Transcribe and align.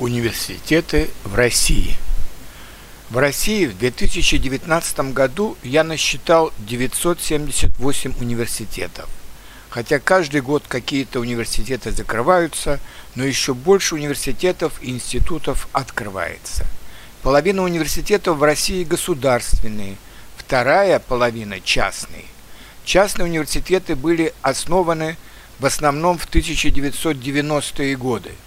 Университеты 0.00 1.10
в 1.24 1.34
России. 1.34 1.94
В 3.10 3.18
России 3.18 3.66
в 3.66 3.76
2019 3.76 5.12
году 5.12 5.58
я 5.62 5.84
насчитал 5.84 6.54
978 6.60 8.14
университетов. 8.18 9.10
Хотя 9.68 9.98
каждый 9.98 10.40
год 10.40 10.64
какие-то 10.66 11.20
университеты 11.20 11.90
закрываются, 11.90 12.80
но 13.14 13.24
еще 13.24 13.52
больше 13.52 13.94
университетов 13.94 14.72
и 14.80 14.88
институтов 14.88 15.68
открывается. 15.72 16.64
Половина 17.22 17.62
университетов 17.62 18.38
в 18.38 18.42
России 18.42 18.84
государственные, 18.84 19.96
вторая 20.34 20.98
половина 20.98 21.60
частные. 21.60 22.24
Частные 22.86 23.26
университеты 23.26 23.96
были 23.96 24.32
основаны 24.40 25.18
в 25.58 25.66
основном 25.66 26.16
в 26.16 26.26
1990-е 26.26 27.96
годы– 27.98 28.32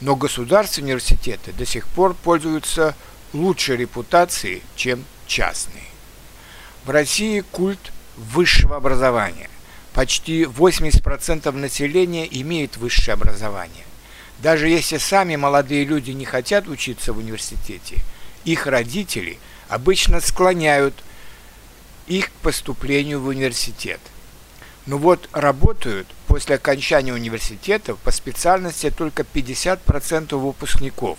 но 0.00 0.16
государственные 0.16 0.94
университеты 0.94 1.52
до 1.52 1.66
сих 1.66 1.86
пор 1.88 2.14
пользуются 2.14 2.94
лучшей 3.32 3.76
репутацией, 3.76 4.62
чем 4.76 5.04
частные. 5.26 5.84
В 6.84 6.90
России 6.90 7.40
культ 7.40 7.92
высшего 8.16 8.76
образования. 8.76 9.50
Почти 9.92 10.44
80% 10.44 11.50
населения 11.52 12.26
имеет 12.30 12.76
высшее 12.76 13.14
образование. 13.14 13.84
Даже 14.38 14.68
если 14.68 14.98
сами 14.98 15.34
молодые 15.36 15.84
люди 15.84 16.12
не 16.12 16.24
хотят 16.24 16.68
учиться 16.68 17.12
в 17.12 17.18
университете, 17.18 17.96
их 18.44 18.66
родители 18.66 19.38
обычно 19.68 20.20
склоняют 20.20 20.94
их 22.06 22.28
к 22.28 22.32
поступлению 22.42 23.20
в 23.20 23.26
университет– 23.26 24.00
ну 24.88 24.96
вот 24.96 25.28
работают 25.32 26.08
после 26.26 26.54
окончания 26.54 27.12
университета 27.12 27.94
по 27.94 28.10
специальности 28.10 28.90
только 28.90 29.22
50% 29.22 30.34
выпускников. 30.34 31.18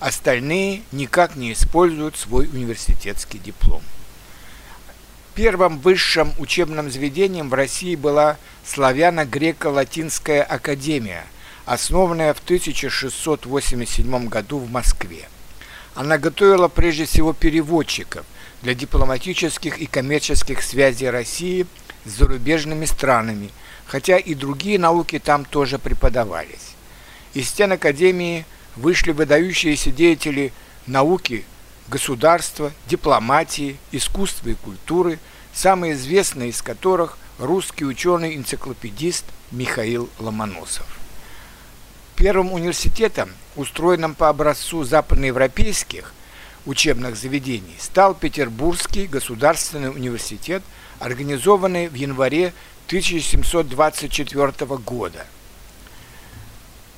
Остальные 0.00 0.82
никак 0.90 1.36
не 1.36 1.52
используют 1.52 2.16
свой 2.16 2.46
университетский 2.46 3.38
диплом. 3.38 3.82
Первым 5.36 5.78
высшим 5.78 6.32
учебным 6.40 6.90
заведением 6.90 7.50
в 7.50 7.54
России 7.54 7.94
была 7.94 8.36
Славяно-Греко-Латинская 8.66 10.42
академия, 10.42 11.24
основанная 11.66 12.34
в 12.34 12.40
1687 12.40 14.28
году 14.28 14.58
в 14.58 14.68
Москве. 14.72 15.28
Она 15.94 16.18
готовила 16.18 16.66
прежде 16.66 17.04
всего 17.04 17.32
переводчиков 17.32 18.26
для 18.62 18.74
дипломатических 18.74 19.78
и 19.78 19.86
коммерческих 19.86 20.64
связей 20.64 21.10
России– 21.10 21.64
с 22.04 22.10
зарубежными 22.10 22.84
странами, 22.84 23.50
хотя 23.86 24.18
и 24.18 24.34
другие 24.34 24.78
науки 24.78 25.18
там 25.18 25.44
тоже 25.44 25.78
преподавались. 25.78 26.74
Из 27.34 27.48
стен 27.48 27.72
Академии 27.72 28.44
вышли 28.76 29.12
выдающиеся 29.12 29.90
деятели 29.90 30.52
науки, 30.86 31.44
государства, 31.88 32.72
дипломатии, 32.86 33.76
искусства 33.92 34.50
и 34.50 34.54
культуры, 34.54 35.18
самый 35.52 35.92
известный 35.92 36.48
из 36.48 36.62
которых 36.62 37.18
русский 37.38 37.84
ученый-энциклопедист 37.84 39.24
Михаил 39.50 40.08
Ломоносов. 40.18 40.86
Первым 42.16 42.52
университетом, 42.52 43.30
устроенным 43.56 44.14
по 44.14 44.28
образцу 44.28 44.84
западноевропейских 44.84 46.12
учебных 46.66 47.16
заведений, 47.16 47.76
стал 47.78 48.14
Петербургский 48.14 49.06
государственный 49.06 49.90
университет– 49.90 50.62
организованный 50.98 51.88
в 51.88 51.94
январе 51.94 52.52
1724 52.86 54.52
года 54.78 55.26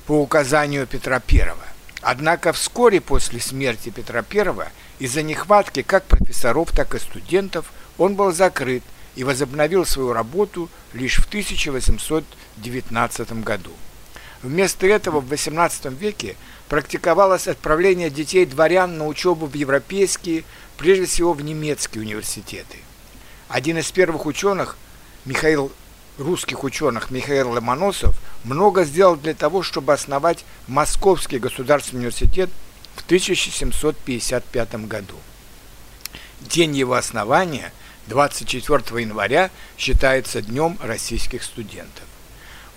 по 0.05 0.21
указанию 0.21 0.85
Петра 0.87 1.21
I. 1.29 1.53
Однако 2.01 2.53
вскоре 2.53 3.01
после 3.01 3.41
смерти 3.41 3.89
Петра 3.89 4.23
I 4.29 4.69
из-за 4.99 5.23
нехватки 5.23 5.81
как 5.81 6.05
профессоров, 6.05 6.71
так 6.71 6.95
и 6.95 6.99
студентов 6.99 7.73
он 7.97 8.15
был 8.15 8.31
закрыт 8.31 8.83
и 9.15 9.23
возобновил 9.23 9.83
свою 9.85 10.13
работу 10.13 10.69
лишь 10.93 11.17
в 11.17 11.27
1819 11.27 13.43
году. 13.43 13.71
Вместо 14.43 14.85
этого 14.85 15.19
в 15.19 15.31
XVIII 15.31 15.95
веке 15.95 16.35
практиковалось 16.69 17.47
отправление 17.47 18.09
детей 18.09 18.45
дворян 18.45 18.97
на 18.97 19.07
учебу 19.07 19.47
в 19.47 19.53
европейские, 19.55 20.43
прежде 20.77 21.05
всего 21.05 21.33
в 21.33 21.41
немецкие 21.41 22.03
университеты. 22.03 22.77
Один 23.47 23.79
из 23.79 23.91
первых 23.91 24.25
ученых, 24.25 24.77
Михаил, 25.25 25.71
русских 26.17 26.63
ученых 26.63 27.09
Михаил 27.09 27.51
Ломоносов, 27.51 28.15
много 28.43 28.83
сделал 28.83 29.15
для 29.15 29.33
того, 29.33 29.63
чтобы 29.63 29.93
основать 29.93 30.45
Московский 30.67 31.39
государственный 31.39 32.01
университет 32.01 32.49
в 32.95 33.05
1755 33.05 34.87
году. 34.87 35.15
День 36.41 36.75
его 36.75 36.93
основания, 36.93 37.71
24 38.07 39.01
января, 39.01 39.49
считается 39.77 40.41
Днем 40.41 40.77
российских 40.81 41.43
студентов. 41.43 42.03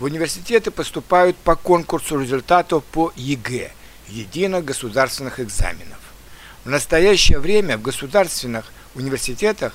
В 0.00 0.04
университеты 0.04 0.70
поступают 0.70 1.36
по 1.36 1.56
конкурсу 1.56 2.18
результатов 2.18 2.82
по 2.84 3.12
ЕГЭ– 3.16 3.70
единых 4.08 4.64
государственных 4.64 5.40
экзаменов. 5.40 5.98
В 6.64 6.70
настоящее 6.70 7.38
время 7.38 7.76
в 7.76 7.82
государственных 7.82 8.72
университетах 8.94 9.74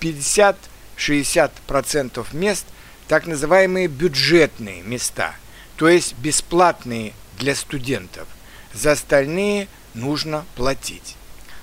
50-60% 0.00 2.34
мест 2.34 2.64
так 3.06 3.26
называемые 3.26 3.88
бюджетные 3.88 4.80
места, 4.80 5.36
то 5.76 5.90
есть 5.90 6.14
бесплатные 6.14 7.12
для 7.38 7.54
студентов. 7.54 8.26
За 8.72 8.92
остальные 8.92 9.68
нужно 9.92 10.46
платить. 10.54 11.16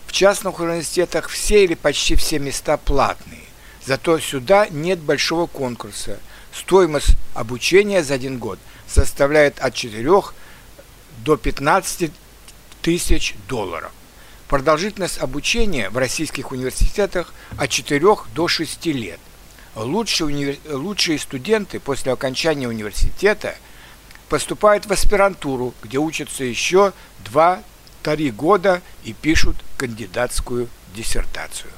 В 0.06 0.12
частных 0.12 0.60
университетах 0.60 1.30
все 1.30 1.64
или 1.64 1.74
почти 1.74 2.16
все 2.16 2.38
места 2.38 2.78
платные, 2.78 3.43
зато 3.86 4.20
сюда 4.20 4.68
нет 4.70 5.00
большого 5.00 5.48
конкурса. 5.48 6.20
Стоимость 6.54 7.16
обучения 7.34 8.04
за 8.04 8.16
один 8.16 8.38
год 8.38 8.60
составляет 8.88 9.60
от 9.60 9.74
4 9.74 10.10
до 11.26 11.38
15 11.38 12.12
тысяч 12.82 13.36
долларов. 13.48 13.92
Продолжительность 14.48 15.18
обучения 15.20 15.90
в 15.90 15.98
российских 15.98 16.52
университетах 16.52 17.34
от 17.58 17.70
4 17.70 18.06
до 18.36 18.48
6 18.48 18.86
лет. 18.88 19.20
Лучшие, 19.76 20.28
универ... 20.28 20.58
Лучшие 20.70 21.18
студенты 21.18 21.80
после 21.80 22.12
окончания 22.12 22.68
университета 22.68 23.56
поступают 24.30 24.86
в 24.86 24.92
аспирантуру, 24.92 25.74
где 25.82 25.98
учатся 25.98 26.44
еще 26.44 26.94
2-3 27.26 28.32
года 28.32 28.82
и 29.04 29.14
пишут 29.14 29.56
кандидатскую 29.78 30.70
диссертацию. 30.96 31.72